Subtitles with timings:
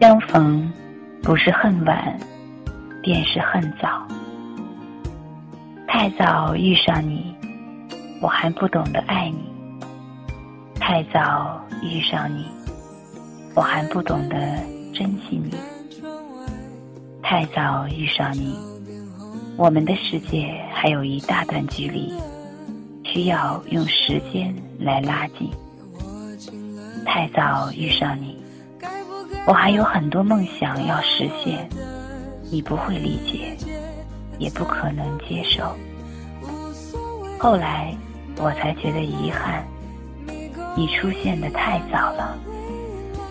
[0.00, 0.70] 相逢
[1.22, 2.14] 不是恨晚，
[3.02, 4.06] 便是恨早。
[5.88, 7.34] 太早遇上你，
[8.20, 9.38] 我还不懂得爱你；
[10.78, 12.44] 太早遇上你，
[13.54, 14.36] 我还不懂得
[14.92, 15.56] 珍惜你；
[17.22, 18.54] 太早遇上你，
[19.56, 22.12] 我们的世界还有一大段距离，
[23.04, 25.50] 需要用时间来拉近。
[27.06, 28.36] 太早遇上你，
[29.46, 31.68] 我还有很多梦想要实现，
[32.50, 33.54] 你不会理解，
[34.38, 35.62] 也不可能接受。
[37.38, 37.94] 后来
[38.38, 39.62] 我才觉得遗憾，
[40.74, 42.38] 你出现的太早了。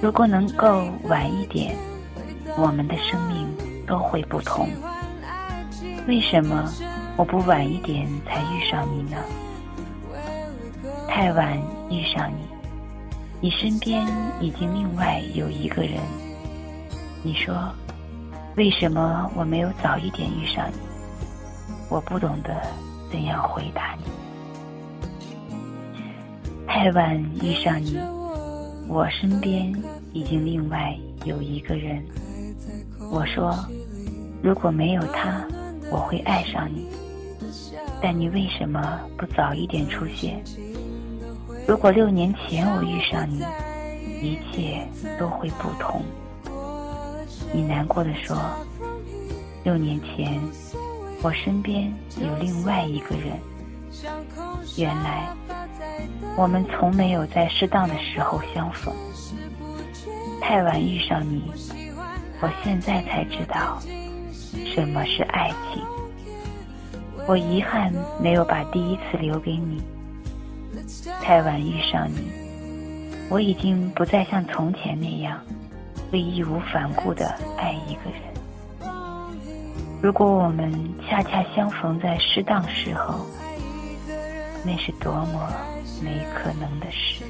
[0.00, 1.76] 如果能够晚一点，
[2.56, 3.46] 我们的生命
[3.86, 4.66] 都会不同。
[6.06, 6.72] 为什么
[7.16, 9.18] 我不晚一点才遇上你呢？
[11.06, 11.58] 太晚
[11.90, 12.57] 遇上你。
[13.40, 14.04] 你身边
[14.40, 16.00] 已经另外有一个人，
[17.22, 17.54] 你说，
[18.56, 20.78] 为什么我没有早一点遇上你？
[21.88, 22.60] 我不懂得
[23.12, 24.04] 怎样回答你。
[26.66, 27.96] 太晚遇上你，
[28.88, 29.72] 我身边
[30.12, 30.92] 已经另外
[31.24, 32.04] 有一个人。
[33.08, 33.56] 我说，
[34.42, 35.46] 如果没有他，
[35.92, 36.88] 我会爱上你。
[38.02, 40.42] 但你为什么不早一点出现？
[41.68, 43.44] 如果六年前我遇上你，
[44.22, 44.88] 一切
[45.18, 46.02] 都会不同。
[47.52, 48.38] 你难过的说
[49.64, 50.40] ：“六年前，
[51.20, 53.38] 我身边有另外一个人。
[54.78, 55.28] 原来，
[56.38, 58.90] 我们从没有在适当的时候相逢。
[60.40, 61.52] 太晚遇上你，
[62.40, 63.78] 我现在才知道
[64.74, 65.82] 什么是爱情。
[67.26, 69.82] 我遗憾没有把第一次留给你。”
[71.22, 72.30] 太晚遇上你，
[73.28, 75.40] 我已经不再像从前那样，
[76.10, 78.22] 会义无反顾的爱一个人。
[80.00, 80.72] 如果我们
[81.08, 83.26] 恰恰相逢在适当时候，
[84.64, 85.52] 那是多么
[86.02, 87.24] 没可能的事。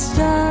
[0.00, 0.49] 在。